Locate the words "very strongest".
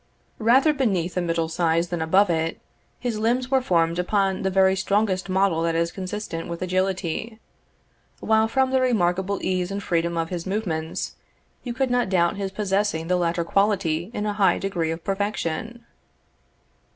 4.49-5.29